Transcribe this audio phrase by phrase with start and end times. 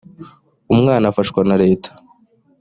[0.73, 1.89] umwana afashwa na leta